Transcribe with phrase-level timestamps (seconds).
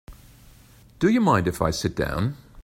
[0.97, 2.35] Do you mind if I sit down?